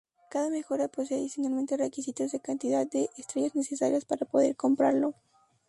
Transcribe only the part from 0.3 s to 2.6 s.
Cada mejora posee adicionalmente requisitos de